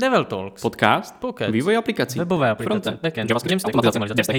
[0.00, 0.62] Devel Talks.
[0.62, 1.14] Podcast.
[1.20, 1.52] Podcast.
[1.52, 2.18] Vývoj aplikací.
[2.18, 2.98] Webové aplikace.
[3.02, 3.30] Backend.
[3.30, 3.64] JavaScript.
[3.74, 4.32] Optimalizace.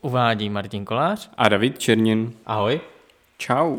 [0.00, 1.30] Uvádí Martin Kolář.
[1.36, 2.32] A David Černin.
[2.46, 2.80] Ahoj.
[3.38, 3.78] Čau.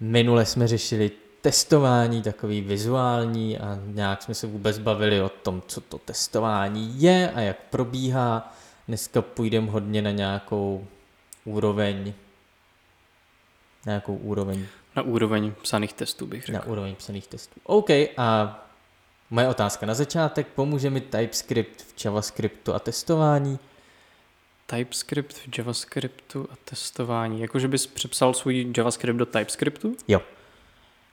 [0.00, 1.10] Minule jsme řešili
[1.40, 7.30] testování, takový vizuální a nějak jsme se vůbec bavili o tom, co to testování je
[7.34, 8.54] a jak probíhá.
[8.88, 10.86] Dneska půjdeme hodně na nějakou
[11.44, 12.12] úroveň,
[13.86, 14.66] nějakou úroveň,
[14.96, 16.58] Na úroveň psaných testů bych řekl.
[16.58, 17.60] na úroveň psaných testů.
[17.64, 18.60] OK, a
[19.30, 23.58] moje otázka na začátek, pomůže mi TypeScript v JavaScriptu a testování?
[24.66, 27.40] TypeScript v JavaScriptu a testování.
[27.40, 29.96] Jakože bys přepsal svůj JavaScript do TypeScriptu?
[30.08, 30.22] Jo.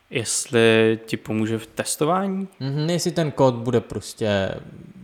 [0.10, 2.48] Jestli ti pomůže v testování?
[2.60, 4.56] Mhm, jestli ten kód bude prostě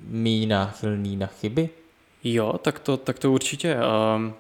[0.08, 1.70] míň náchylný na chyby?
[2.24, 3.76] Jo, tak to, tak to určitě.
[4.16, 4.34] ehm,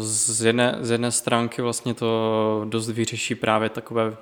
[0.00, 4.16] Z jedné, z jedné stránky vlastně to dost vyřeší právě takové,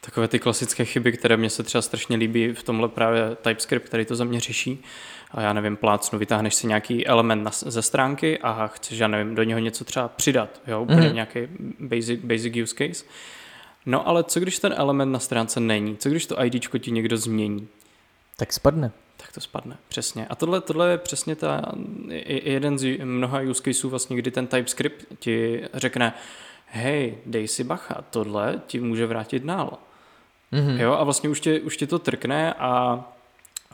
[0.00, 4.04] takové ty klasické chyby, které mě se třeba strašně líbí v tomhle právě TypeScript, který
[4.04, 4.82] to za mě řeší.
[5.30, 9.34] A já nevím, plácnu, vytáhneš si nějaký element na, ze stránky a chceš, já nevím,
[9.34, 11.14] do něho něco třeba přidat, jo, úplně Mhm.
[11.14, 11.40] nějaký
[11.80, 13.04] basic, basic use case.
[13.86, 15.96] No ale co když ten element na stránce není?
[15.96, 17.68] Co když to IDčko ti někdo změní?
[18.40, 18.90] Tak spadne.
[19.16, 20.26] tak to spadne, přesně.
[20.26, 21.62] A tohle, tohle je přesně ta,
[22.08, 26.12] je- jeden z mnoha use caseů, vlastně, kdy ten TypeScript ti řekne,
[26.66, 29.78] hej, dej si bacha, tohle ti může vrátit nál.
[30.52, 30.80] Mhm.
[30.80, 33.00] Jo, a vlastně už tě, už tě to trkne a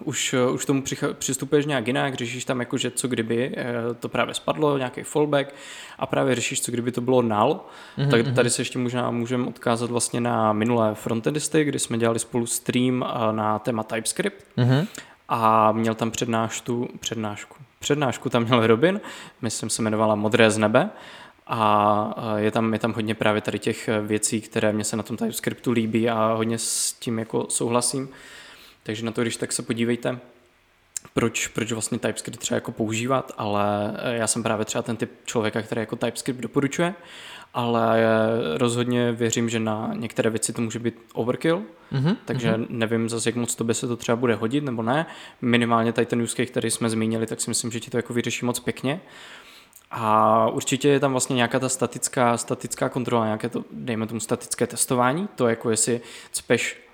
[0.05, 0.83] už, už tomu
[1.19, 5.55] přistupuješ nějak jinak, řešíš tam jako, že co kdyby eh, to právě spadlo, nějaký fallback
[5.99, 7.61] a právě řešíš, co kdyby to bylo null,
[7.97, 8.35] Mhm, tak mhm.
[8.35, 13.05] tady se ještě možná můžeme odkázat vlastně na minulé frontendisty, kdy jsme dělali spolu stream
[13.09, 14.87] eh, na téma TypeScript Mhm.
[15.29, 19.01] a měl tam přednášku, přednášku, přednášku tam měl Robin,
[19.43, 20.91] myslím se jmenovala Modré z nebe
[21.47, 24.97] a eh, je tam, je tam hodně právě tady těch eh, věcí, které mě se
[24.97, 28.09] na tom TypeScriptu líbí a hodně s tím jako souhlasím.
[28.87, 30.19] Takže na to, když tak se podívejte,
[31.15, 35.11] proč, proč vlastně TypeScript třeba jako používat, ale eh, já jsem právě třeba ten typ
[35.25, 36.95] člověka, který jako TypeScript doporučuje,
[37.55, 42.17] ale eh, rozhodně věřím, že na některé věci to může být overkill, Mhm.
[42.25, 42.67] takže mm-hmm.
[42.69, 45.07] nevím zase, jak moc to by se to třeba bude hodit nebo ne.
[45.43, 48.15] Minimálně tady ten use case, který jsme zmínili, tak si myslím, že ti to jako
[48.15, 49.01] vyřeší moc pěkně.
[49.91, 54.67] A určitě je tam vlastně nějaká ta statická, statická kontrola, nějaké to, dejme tomu statické
[54.67, 56.01] testování, to jako jestli
[56.33, 56.86] cpeš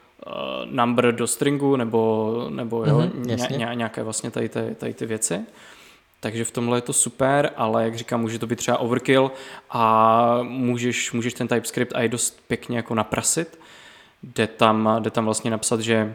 [0.65, 5.07] number do stringu nebo, nebo jo, Mhm, ně, ně, nějaké vlastně tady, ty, tady ty
[5.07, 5.41] věci.
[6.21, 9.33] Takže v tomhle je to super, ale jak říkám, může to být třeba overkill
[9.71, 13.59] a můžeš, můžeš ten TypeScript i dost pěkně jako naprasit.
[14.23, 16.15] Jde tam, jde tam vlastně napsat, že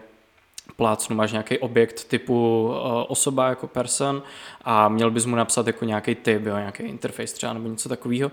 [0.76, 4.24] plácnu máš nějaký objekt typu uh, osoba jako person
[4.62, 8.32] a měl bys mu napsat jako nějaký typ, jo, nějaký interface třeba nebo něco takového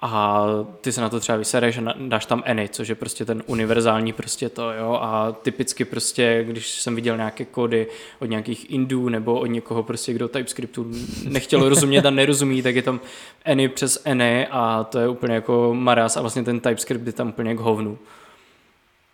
[0.00, 0.44] a
[0.80, 4.12] ty se na to třeba vysereš a dáš tam any, což je prostě ten univerzální
[4.12, 7.86] prostě to, jo, a typicky prostě, když jsem viděl nějaké kódy
[8.18, 10.86] od nějakých indů nebo od někoho prostě, kdo TypeScriptu
[11.28, 13.00] nechtěl rozumět a nerozumí, tak je tam
[13.44, 17.28] any přes any a to je úplně jako maras a vlastně ten TypeScript je tam
[17.28, 17.98] úplně k hovnu.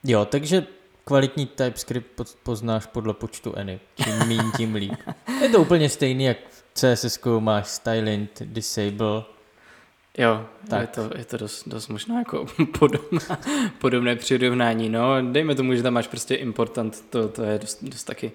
[0.04, 0.66] Jo, takže
[1.04, 3.80] kvalitní TypeScript poz- poznáš podle počtu any.
[4.04, 4.94] Čím míň, tím líp.
[5.42, 9.22] Je to úplně stejný, jak v CSS máš stylint, disable.
[10.18, 10.46] Jo.
[10.68, 10.80] Tak.
[10.80, 12.46] je to, je to dost, dost možná jako
[12.78, 13.38] podobná,
[13.78, 14.88] podobné přirovnání.
[14.88, 18.32] No, dejme tomu, že tam máš prostě important, to, to je dost, dost taky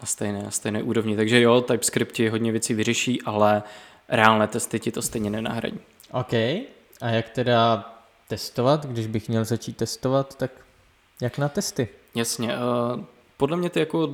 [0.00, 1.16] na stejné, na stejné úrovni.
[1.16, 3.62] Takže jo, TypeScript ti hodně věcí vyřeší, ale
[4.08, 5.78] reálné testy ti to stejně nenahradí.
[6.10, 6.32] OK.
[7.00, 7.90] A jak teda
[8.28, 10.50] testovat, když bych měl začít testovat, tak
[11.20, 11.88] jak na testy?
[12.14, 13.00] Jasně, uh,
[13.36, 14.06] podle mě ty jako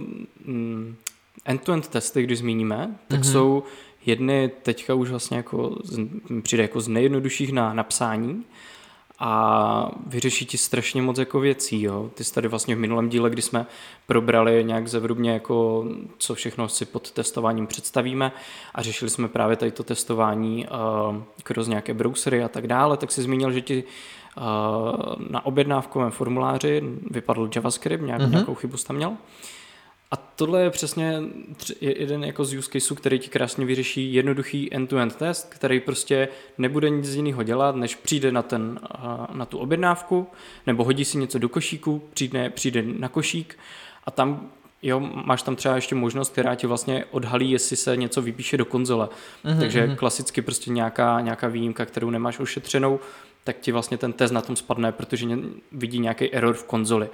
[0.45, 0.97] mm,
[1.45, 3.29] end-to-end testy, když zmíníme, tak Mhm.
[3.29, 3.33] mm-hmm.
[3.33, 3.63] jsou
[4.07, 6.01] jedny teďka už vlastně jako, z,
[6.43, 8.45] přijde jako z nejjednodušších na napsání
[9.19, 12.11] a vyřeší ti strašně moc jako věcí, jo.
[12.15, 13.67] Ty jsi tady vlastně v minulém díle, kdy jsme
[14.07, 15.85] probrali nějak zevrubně jako,
[16.19, 18.33] co všechno si pod testováním představíme
[18.75, 20.67] a řešili jsme právě tady to testování
[21.11, 23.89] uh, kroz nějaké browsery a tak dále, tak si zmínil, že ti uh,
[25.31, 28.29] na objednávkovém formuláři vypadl JavaScript, nějak, Mhm.
[28.29, 28.35] mm-hmm.
[28.35, 29.13] nějakou chybu tam měl.
[30.13, 31.23] A tohle je přesně
[31.81, 36.29] jeden jako z use caseů, který ti krásně vyřeší jednoduchý end-to-end test, který prostě
[36.59, 38.81] nebude nic jiného dělat, než přijde na, ten,
[39.33, 40.27] na tu objednávku,
[40.67, 43.59] nebo hodí si něco do košíku, přijde, přijde na košík
[44.05, 44.51] a tam
[44.83, 48.65] jo, máš tam třeba ještě možnost, která ti vlastně odhalí, jestli se něco vypíše do
[48.65, 49.09] konzole.
[49.45, 49.97] Mhm, Takže mhm.
[49.97, 53.01] klasicky prostě nějaká, nějaká výjimka, kterou nemáš ošetřenou,
[53.45, 55.27] tak ti vlastně ten test na tom spadne, protože
[55.73, 57.09] vidí nějaký error v konzoli.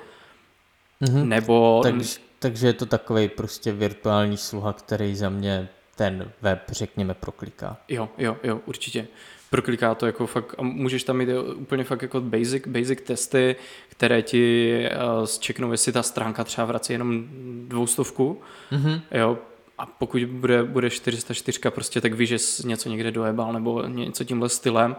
[1.01, 1.29] Mhm.
[1.29, 7.15] Nebo Takže, takže je to takový prostě virtuální sluha, který za mě ten web, řekněme,
[7.15, 7.77] prokliká.
[7.89, 9.07] Jo, jo, jo, určitě.
[9.51, 13.57] prokliká to jako fakt, a můžeš tam mít úplně fakt jako basic, basic testy,
[13.89, 14.83] které ti
[15.19, 17.25] uh, zčeknou, jestli ta stránka třeba vrací jenom
[17.69, 18.41] dvoustovku,
[18.71, 19.01] Mhm.
[19.11, 19.39] jo,
[19.79, 24.25] a pokud bude, bude 404, prostě tak víš, že jsi něco někde dojebal nebo něco
[24.25, 24.97] tímhle stylem,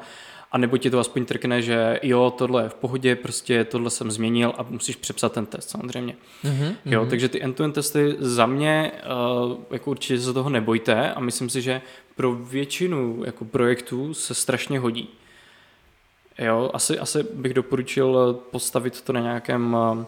[0.52, 4.12] a nebo ti to aspoň trkne, že jo, tohle je v pohodě, prostě tohle jsem
[4.12, 6.16] změnil a musíš přepsat ten test samozřejmě.
[6.44, 6.76] Mhm.
[6.86, 8.92] Jo, takže ty end-to-end testy za mě,
[9.46, 11.82] uh, jako určitě se toho nebojte a myslím si, že
[12.16, 15.10] pro většinu jako projektů se strašně hodí.
[16.40, 20.04] Jo, asi, asi bych doporučil postavit to na nějakém uh,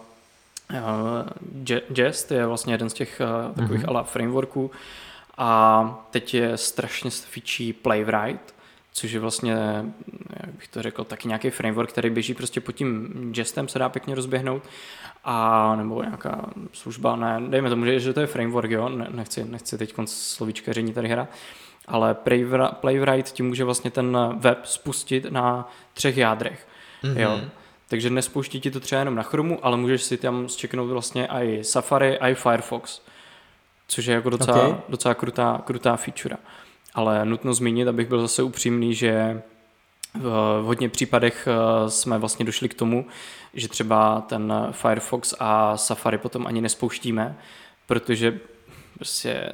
[0.70, 3.88] uh, Jest, je vlastně jeden z těch uh, takových mm-hmm.
[3.88, 4.70] ala frameworků
[5.38, 8.54] a teď je strašně fičí Playwright,
[8.92, 9.54] což je vlastně,
[10.40, 13.88] jak bych to řekl, taky nějaký framework, který běží prostě pod tím Jestem, se dá
[13.88, 14.62] pěkně rozběhnout
[15.24, 19.44] a nebo nějaká služba, ne, dejme tomu, že, že to je framework, jo, ne, nechci,
[19.44, 21.28] nechci teď slovíčkaření tady hra,
[21.88, 22.16] ale
[22.80, 26.66] Playwright ti může vlastně ten web spustit na třech jádrech,
[27.02, 27.20] mm-hmm.
[27.20, 27.40] jo.
[27.90, 31.64] Takže nespouští ti to třeba jenom na Chromu, ale můžeš si tam zčeknout vlastně i
[31.64, 33.00] Safari, i Firefox,
[33.88, 34.80] což je jako docela, okay.
[34.88, 36.36] docela krutá, krutá feature.
[36.94, 39.42] Ale nutno zmínit, abych byl zase upřímný, že
[40.14, 41.48] v hodně případech
[41.88, 43.06] jsme vlastně došli k tomu,
[43.54, 47.36] že třeba ten Firefox a Safari potom ani nespouštíme,
[47.86, 48.40] protože
[48.96, 49.52] prostě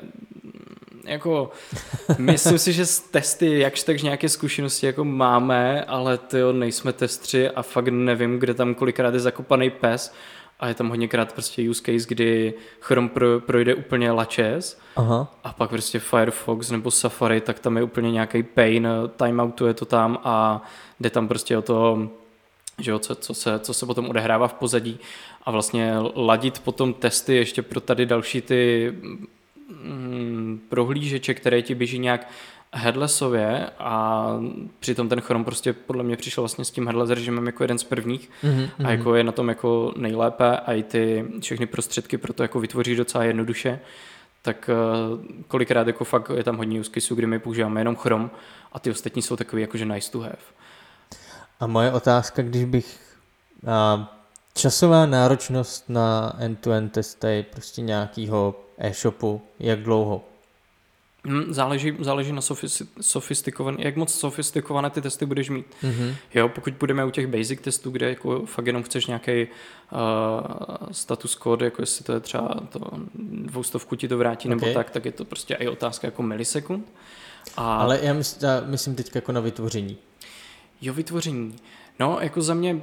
[1.07, 1.51] jako
[2.19, 7.51] myslím si, že z testy jakž takž nějaké zkušenosti jako máme, ale ty nejsme testři
[7.51, 10.15] a fakt nevím, kde tam kolikrát je zakopaný pes
[10.61, 15.35] a je tam hodněkrát prostě use case, kdy Chrome pro, projde úplně lačes Aha.
[15.45, 19.85] a pak prostě Firefox nebo Safari, tak tam je úplně nějaký pain, timeoutu je to
[19.85, 20.63] tam a
[21.01, 22.09] jde tam prostě o to,
[22.79, 25.01] že jo, co, co, se, co se potom odehrává v pozadí
[25.45, 28.93] a vlastně ladit potom testy ještě pro tady další ty
[29.87, 32.29] mm, prohlížeče, které ti běží nějak
[32.73, 34.27] headlessově a
[34.81, 37.85] přitom ten Chrome prostě podle mě přišel vlastně s tím headless režimem jako jeden z
[37.85, 38.71] prvních mm-hmm.
[38.85, 42.61] a jako je na tom jako nejlépe a i ty všechny prostředky pro to jako
[42.61, 43.81] vytvoří docela jednoduše
[44.47, 44.71] tak
[45.49, 48.31] kolikrát jako fakt je tam hodně use caseů, kdy my používáme jenom Chrome
[48.73, 50.47] a ty ostatní jsou takový jakože nice to have.
[51.61, 52.99] A moje otázka, když bych
[53.67, 54.16] a,
[54.57, 60.25] časová náročnost na end-to-end testy prostě nějakého e-shopu, jak dlouho?
[61.25, 62.41] Hmm, záleží, záleží na
[63.01, 65.67] sofistikované, jak moc sofistikované ty testy budeš mít.
[65.83, 66.15] Mm-hmm.
[66.35, 69.99] Jo, pokud budeme u těch basic testů, kde jako fakt jenom chceš nějaký uh,
[70.91, 72.81] status kód, jako jestli to je třeba to
[73.25, 74.61] dvoustovku ti to vrátí okay.
[74.61, 76.93] nebo tak, tak je to prostě i otázka jako milisekund.
[77.57, 77.77] A...
[77.77, 79.97] Ale já myslím, já myslím teď jako na vytvoření.
[80.81, 81.57] Jo, vytvoření.
[82.01, 82.81] No, jako za mě...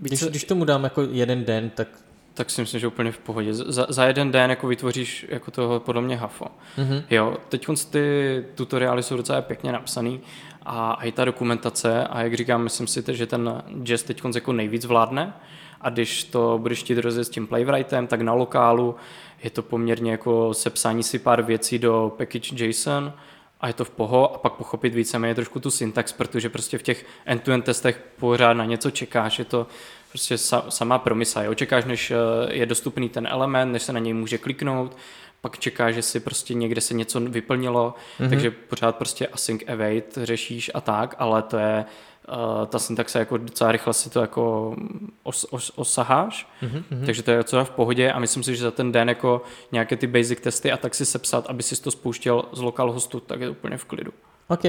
[0.00, 0.30] Když, se...
[0.30, 1.88] když tomu dám jako jeden den, tak
[2.34, 3.54] tak si myslím, že úplně v pohodě.
[3.54, 6.44] Za, za jeden den jako vytvoříš jako toho podle mě hafo.
[6.78, 7.02] Mm-hmm.
[7.10, 10.20] Jo, teď ty tutoriály jsou docela pěkně napsaný
[10.66, 14.84] a i ta dokumentace a jak říkám, myslím si, že ten jazz teď jako nejvíc
[14.84, 15.32] vládne
[15.80, 18.96] a když to budeš chtít rozjet s tím playwrightem, tak na lokálu
[19.42, 23.12] je to poměrně jako sepsání si pár věcí do package JSON
[23.60, 26.82] a je to v poho a pak pochopit víceméně trošku tu syntax, protože prostě v
[26.82, 29.66] těch end-to-end testech pořád na něco čekáš, je to
[30.08, 31.42] prostě sa, sama promisa.
[31.42, 31.54] Jo?
[31.54, 32.16] Čekáš, než eh,
[32.54, 34.96] je dostupný ten element, než se na něj může kliknout,
[35.40, 38.28] pak čekáš, že si prostě někde se něco vyplnilo, mm-hmm.
[38.28, 41.84] takže pořád prostě async await řešíš a tak, ale to je
[42.28, 44.76] uh, ta syntaxe jako docela rychle si to jako
[45.22, 47.06] os, os, osaháš, mm-hmm.
[47.06, 49.96] takže to je docela v pohodě a myslím si, že za ten den jako nějaké
[49.96, 53.40] ty basic testy a tak si sepsat, aby si to spouštěl z local hostu, tak
[53.40, 54.12] je úplně v klidu.
[54.48, 54.62] OK.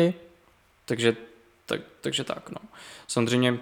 [0.86, 1.16] Takže,
[1.66, 2.58] tak, takže tak, no.
[3.08, 3.60] Samozřejmě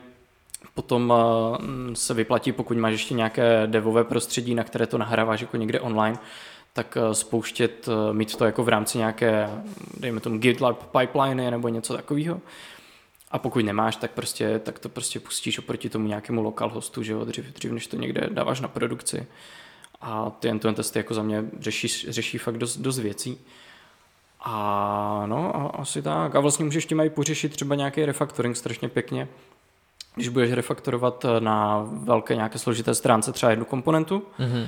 [0.73, 5.57] Potom eh, se vyplatí, pokud máš ještě nějaké devové prostředí, na které to nahráváš jako
[5.57, 6.17] někde online,
[6.73, 9.49] tak eh, spouštět, eh, mít to jako v rámci nějaké,
[9.97, 12.41] dejme tomu GitLab pipeliny nebo něco takového.
[13.33, 17.11] A pokud nemáš, tak, prostě, tak to prostě pustíš oproti tomu nějakému local hostu, že
[17.13, 19.27] jo, dřív, dřív než to někde dáváš na produkci.
[20.01, 23.37] A ty end testy jako za mě řeší, řeší fakt dost, dost věcí.
[24.39, 26.35] A no, a asi tak.
[26.35, 29.27] A vlastně můžeš tím i pořešit třeba nějaký refactoring strašně pěkně
[30.15, 34.67] když budeš refaktorovat na velké nějaké složité stránce třeba jednu komponentu, mm-hmm.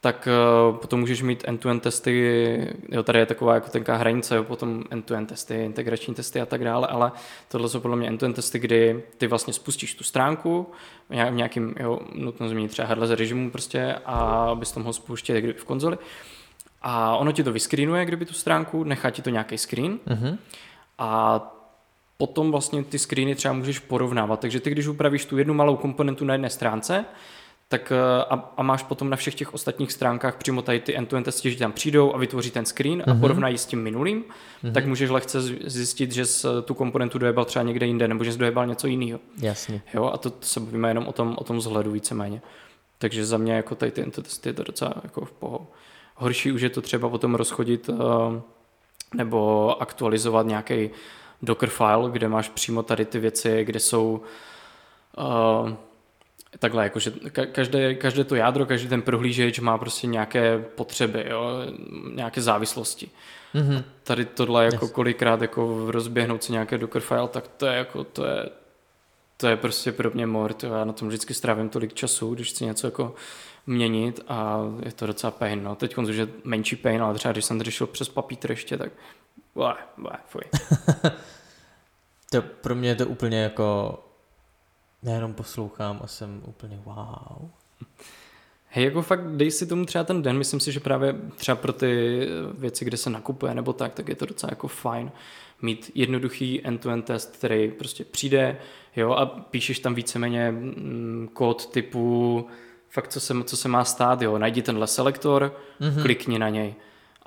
[0.00, 0.28] Tak
[0.70, 4.84] uh, potom můžeš mít end-to-end testy, jo, tady je taková jako tenká hranice, jo, potom
[4.90, 7.12] end-to-end testy, integrační testy a tak dále, ale
[7.48, 10.66] tohle jsou podle mě end-to-end testy, kdy ty vlastně spustíš tu stránku
[11.08, 15.58] v nějakým, jo, nutno změnit třeba headless režimu prostě a bys to mohl spouštět kdyby
[15.58, 15.98] v konzoli.
[16.82, 20.38] A ono ti to vyskreenuje, kdyby tu stránku, nechá ti to nějaký screen mm-hmm.
[20.98, 21.40] a
[22.16, 24.40] potom vlastně ty screeny třeba můžeš porovnávat.
[24.40, 27.04] Takže ty, když upravíš tu jednu malou komponentu na jedné stránce,
[27.70, 31.24] tak eh, a, a máš potom na všech těch ostatních stránkách přímo tady ty end-to-end
[31.24, 33.20] testy, že tam přijdou a vytvoří ten screen a Mhm.
[33.20, 34.24] porovnají s tím minulým,
[34.62, 34.72] Mhm.
[34.72, 38.38] tak můžeš lehce zjistit, že jsi tu komponentu dojebal třeba někde jinde, nebo že jsi
[38.38, 39.20] dojebal něco jiného.
[39.38, 39.82] Jasně.
[39.94, 42.42] Jo, a to, se bavíme jenom o tom, o tom vzhledu víceméně.
[42.98, 45.66] Takže za mě jako tady ty end testy je to docela jako v poho.
[46.14, 48.40] Horší už je to třeba potom rozchodit eh,
[49.14, 50.90] nebo aktualizovat nějaký
[51.42, 54.20] Docker file, kde máš přímo tady ty věci, kde jsou
[55.18, 55.70] uh,
[56.58, 61.50] takhle, jakože ka- každé, každé to jádro, každý ten prohlížeč má prostě nějaké potřeby, jo,
[62.14, 63.10] nějaké závislosti.
[63.54, 63.84] Mhm.
[64.02, 64.92] Tady tohle jako Yes.
[64.92, 68.48] kolikrát jako rozběhnout si nějaké Docker file, tak to je jako, to je,
[69.36, 70.62] to je prostě pro mě mort.
[70.64, 70.72] jo.
[70.74, 73.14] Já na tom vždycky strávím tolik času, když chci něco jako
[73.66, 75.62] měnit a je to docela pain.
[75.62, 75.74] No.
[75.76, 78.92] Teď už je menší pain, ale třeba když jsem to řešil přes papítr ještě, tak
[79.54, 80.42] Bleh, bleh, fuj.
[82.30, 83.98] To pro mě je to úplně jako,
[85.02, 87.48] já jenom poslouchám a jsem úplně wow.
[88.70, 91.72] Hej, jako fakt dej si tomu třeba ten den, myslím si, že právě třeba pro
[91.72, 92.20] ty
[92.58, 95.10] věci, kde se nakupuje nebo tak, tak je to docela jako fajn
[95.62, 98.56] mít jednoduchý end-to-end test, který prostě přijde,
[98.96, 102.46] jo, a píšeš tam víceméně mm, kód typu
[102.90, 106.02] fakt, co se, co se má stát, jo, najdi tenhle selektor, Mhm.
[106.02, 106.74] klikni na něj.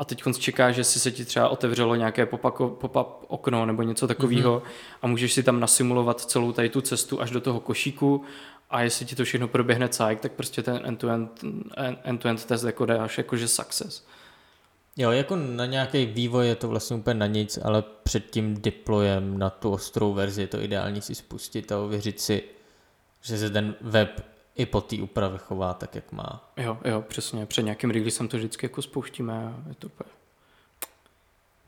[0.02, 4.08] A teď čeká, že si se ti třeba otevřelo nějaké pop-up, pop-up okno nebo něco
[4.08, 4.98] takového mm-hmm.
[5.02, 8.24] a můžeš si tam nasimulovat celou tady tu cestu až do toho košíku
[8.70, 11.44] a jestli ti to všechno proběhne cajk, tak prostě ten end-to-end,
[12.04, 14.06] end-to-end test jako dáš jakože success.
[14.98, 19.38] Jo, jako na nějaký vývoj je to vlastně úplně na nic, ale před tím deployem
[19.40, 22.44] na tu ostrou verzi je to ideální si spustit a ověřit si,
[23.22, 26.52] že se ten web i po té úpravě chová tak, jak má.
[26.58, 27.46] Jo, jo, přesně.
[27.46, 30.10] Před nějakým releasem to vždycky jako spouštíme a je to úplně...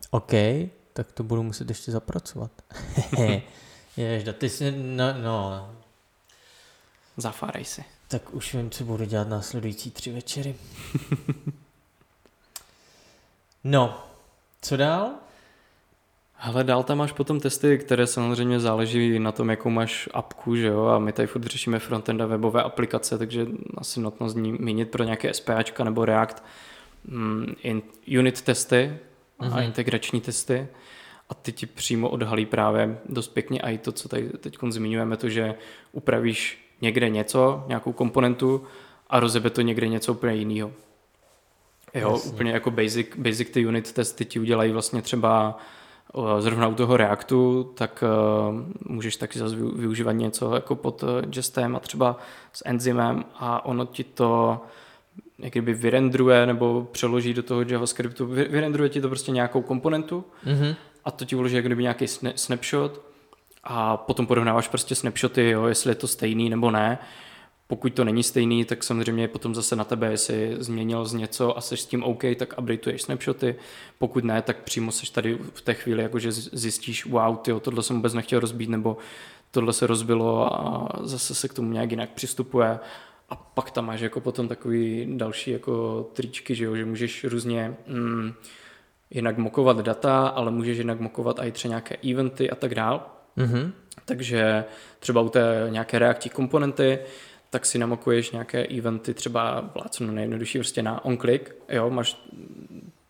[0.10, 0.32] OK,
[0.94, 2.52] tak to budu muset ještě zapracovat.
[3.98, 5.70] Ježda, ty jsi, no, no,
[7.18, 7.86] Zafáraj si.
[8.08, 10.56] tak už vím, co budu dělat následující tři večery.
[13.63, 14.08] no,
[14.62, 15.12] co dál?
[16.46, 20.68] Hele, dál tam máš potom testy, které samozřejmě záleží na tom, jakou máš apku, že
[20.68, 23.48] jo, a my tady furt řešíme frontend a webové aplikace, takže
[23.78, 26.44] asi nutno z ní mínit pro nějaké SPAčka nebo React
[27.06, 27.82] mm, in,
[28.20, 28.98] unit testy
[29.40, 29.64] a Mhm.
[29.64, 30.68] integrační testy
[31.30, 35.30] a ty ti přímo odhalí právě dost pěkně i to, co tady teď zmiňujeme, to,
[35.30, 35.56] že
[35.92, 38.64] upravíš někde něco, nějakou komponentu
[39.08, 40.72] a rozebe to někde něco úplně jiného.
[41.94, 42.32] Jo, Jasně.
[42.32, 45.60] úplně jako basic, basic ty unit testy ti udělají vlastně třeba
[46.39, 48.55] zrovna u toho Reactu, tak uh,
[48.93, 52.17] můžeš taky zase vyu- využívat něco jako pod uh, Jestem a třeba
[52.53, 54.62] s enzymem a ono ti to
[55.39, 60.24] jak kdyby vyrendruje nebo přeloží do toho JavaScriptu, vy- vyrendruje ti to prostě nějakou komponentu
[60.46, 60.75] Mhm.
[61.05, 63.01] a to ti vloží jak kdyby nějaký sna- snapshot
[63.63, 66.98] a potom porovnáváš prostě snapshoty, jo, jestli je to stejný nebo ne.
[67.74, 71.58] Pokud to není stejný, tak samozřejmě je potom zase na tebe, jestli změnil z něco
[71.58, 73.56] a seš s tím OK, tak updateuješ snapshoty.
[73.98, 77.96] Pokud ne, tak přímo seš tady v té chvíli, jakože zjistíš, wow, tyjo, tohle jsem
[77.96, 78.98] vůbec nechtěl rozbít, nebo
[79.51, 82.80] tohle se rozbilo a zase se k tomu nějak jinak přistupuje.
[83.30, 87.75] A pak tam máš jako potom takový další jako tričky, že, jo, že můžeš různě
[87.88, 88.34] mm,
[89.10, 93.06] jinak mokovat data, ale můžeš jinak mokovat i třeba nějaké eventy a tak dál.
[93.36, 93.74] Mhm.
[94.06, 94.65] Takže
[95.00, 97.00] třeba u té nějaké reakční komponenty,
[97.54, 102.18] tak si namokuješ nějaké eventy, třeba vlácno nejjednodušší prostě na on-click, jo, máš,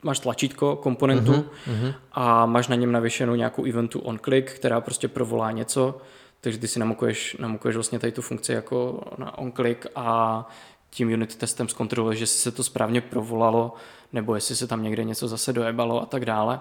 [0.03, 1.45] máš tlačítko komponentu Mhm.
[1.67, 1.93] Mhm.
[2.11, 5.97] a máš na něm navěšenou nějakou eventu on-click, která prostě provolá něco,
[6.41, 10.47] takže ty si namokuješ, namokuješ vlastně tady tu funkci jako na on-click a
[10.89, 13.73] tím unit testem zkontroluješ, jestli se to správně provolalo,
[14.13, 16.59] nebo jestli se tam někde něco zase dojebalo a tak dále.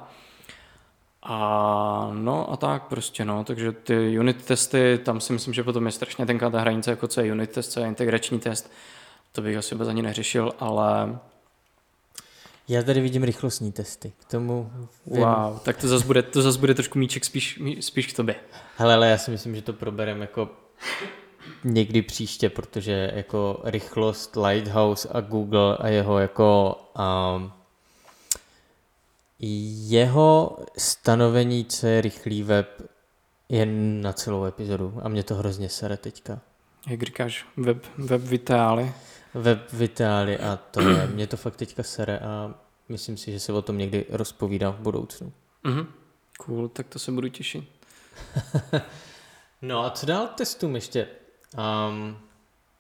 [1.23, 5.87] A no a tak prostě no, takže ty unit testy, tam si myslím, že potom
[5.87, 8.71] je strašně tenká ta hranice, jako co je unit test, co je integrační test,
[9.33, 11.19] to bych asi vůbec ani neřešil, ale
[12.69, 14.13] Já tady vidím rychlostní testy.
[14.21, 14.71] K tomu
[15.07, 15.21] vím.
[15.21, 18.35] wow, tak to zase bude, to zase bude trošku míček spíš, spíš k tobě.
[18.77, 20.51] Hele, ale já si myslím, že to proberem jako
[21.65, 26.77] někdy příště, protože jako rychlost Lighthouse a Google a jeho jako
[27.37, 27.53] um,
[29.43, 32.83] jeho stanovení, co je rychlý web,
[33.49, 33.67] je
[34.03, 36.41] na celou epizodu a mě to hrozně sere teďka.
[36.89, 38.93] Jak říkáš, web, web vitály.
[39.35, 42.55] Web Vitali a to je, mě to fakt teďka sere a
[42.89, 45.33] myslím si, že se o tom někdy rozpovídám v budoucnu.
[45.65, 45.87] Mhm.
[46.39, 47.65] Cool, tak to se budu těšit.
[49.65, 51.09] No a co dál testům ještě?
[51.89, 52.19] Um,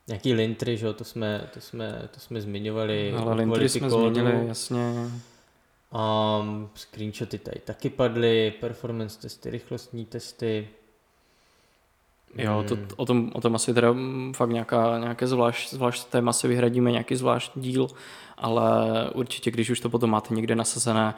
[0.08, 3.12] nějaký lintry, že jo, to jsme, to jsme, to jsme zmiňovali.
[3.12, 5.10] Ale lintry jsme změnili, jasně.
[5.92, 10.68] Um, screenshoty tady taky padly, performance testy, rychlostní testy.
[12.38, 16.32] Jo, to, o, tom, o tom asi teda mm, fakt nějaká, nějaké zvlášť, zvlášť téma
[16.32, 17.88] si vyhradíme, nějaký zvlášť díl,
[18.36, 18.70] ale
[19.14, 21.14] určitě, když už to potom máte někde nasazené,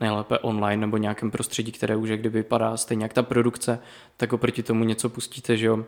[0.00, 3.78] nejlépe online nebo nějakém prostředí, které už jak kdyby vypadá stejně jak ta produkce,
[4.16, 5.84] tak oproti tomu něco pustíte, že jo,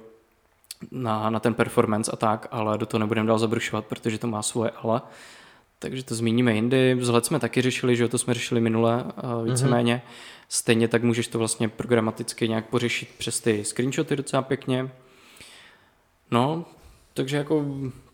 [0.91, 4.43] na, na ten performance a tak, ale do toho nebudeme dál zabrušovat, protože to má
[4.43, 5.01] svoje ale.
[5.79, 6.95] Takže to zmíníme jindy.
[6.95, 10.03] Vzhled jsme taky řešili, že to jsme řešili minule uh, víceméně.
[10.07, 10.45] Mm-hmm.
[10.49, 14.91] Stejně tak můžeš to vlastně programaticky nějak pořešit přes ty screenshoty docela pěkně.
[16.31, 16.65] No,
[17.15, 17.65] takže jako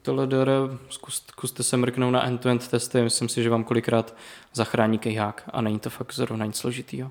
[0.03, 0.51] tohle DR,
[0.91, 4.15] zkus, zkuste se mrknout na end-to-end testy, myslím si, že vám kolikrát
[4.53, 7.11] zachrání kejhák a není to fakt zrovna nic složitýho.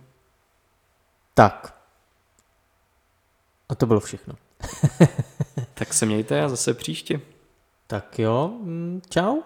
[1.34, 1.78] Tak.
[3.70, 4.36] A to bylo všechno.
[5.74, 7.22] tak se mějte a zase příště.
[7.88, 9.42] Tak jo, mm, čau.